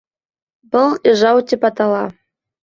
—Был 0.75 0.95
ижау 1.11 1.43
тип 1.53 1.69
атала. 1.71 2.01